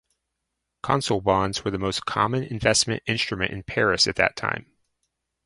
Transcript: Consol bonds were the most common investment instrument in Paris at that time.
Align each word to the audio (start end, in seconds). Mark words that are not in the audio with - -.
Consol 0.83 1.23
bonds 1.23 1.63
were 1.63 1.69
the 1.69 1.77
most 1.77 2.05
common 2.07 2.41
investment 2.41 3.03
instrument 3.05 3.51
in 3.53 3.61
Paris 3.61 4.07
at 4.07 4.15
that 4.15 4.35
time. 4.35 4.65